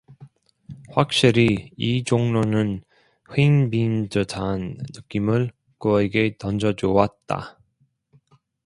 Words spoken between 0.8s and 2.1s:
확실히 이